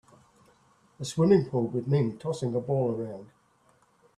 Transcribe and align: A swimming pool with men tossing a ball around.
A 0.99 1.05
swimming 1.05 1.47
pool 1.47 1.67
with 1.67 1.85
men 1.87 2.17
tossing 2.17 2.55
a 2.55 2.59
ball 2.59 2.89
around. 2.99 3.27